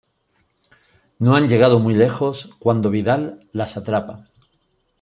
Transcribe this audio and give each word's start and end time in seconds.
No 1.19 1.35
han 1.35 1.47
llegado 1.47 1.79
muy 1.79 1.93
lejos 1.93 2.55
cuando 2.57 2.89
Vidal 2.89 3.47
las 3.51 3.77
atrapa. 3.77 4.31